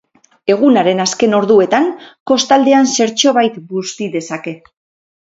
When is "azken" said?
1.03-1.35